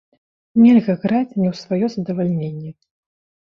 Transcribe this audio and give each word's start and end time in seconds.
Нельга 0.61 0.95
граць 1.03 1.37
не 1.43 1.47
ў 1.51 1.53
сваё 1.61 1.85
задавальненне! 1.99 2.75